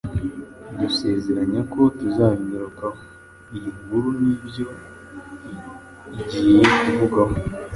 dusezeranya 0.79 1.61
ko 1.73 1.81
tuzabigarukaho. 1.97 2.99
Iyi 3.55 3.69
nkuru 3.83 4.09
nibyo 4.21 4.65
igiye 6.21 6.59
kuvugaho. 6.81 7.33